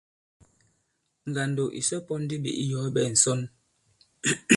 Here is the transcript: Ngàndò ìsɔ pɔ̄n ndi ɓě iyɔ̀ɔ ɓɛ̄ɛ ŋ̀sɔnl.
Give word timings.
Ngàndò 1.29 1.63
ìsɔ 1.79 1.97
pɔ̄n 2.07 2.19
ndi 2.23 2.35
ɓě 2.43 2.51
iyɔ̀ɔ 2.63 2.85
ɓɛ̄ɛ 2.95 3.09
ŋ̀sɔnl. 3.15 3.45